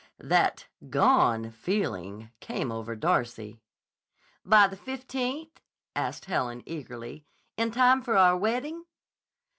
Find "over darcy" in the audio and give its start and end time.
2.71-3.59